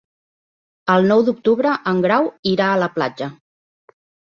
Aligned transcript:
El 0.93 1.05
nou 1.11 1.21
d'octubre 1.29 1.75
en 1.95 2.03
Grau 2.09 2.33
irà 2.57 2.75
a 2.75 2.83
la 2.87 2.93
platja. 3.01 3.33